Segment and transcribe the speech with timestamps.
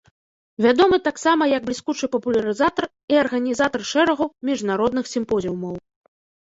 [0.65, 5.75] Вядомы таксама як бліскучы папулярызатар і арганізатар шэрагу міжнародных сімпозіумаў.